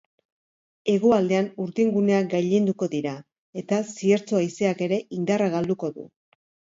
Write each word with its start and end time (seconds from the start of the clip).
Hegoaldean, 0.93 1.49
urdinguneak 1.65 2.31
gailenduko 2.31 2.87
dira, 2.93 3.11
eta 3.63 3.79
ziertzo 3.97 4.39
haizeak 4.39 4.81
ere 4.87 4.99
indarra 5.19 5.51
galduko 5.57 5.91
du. 5.99 6.07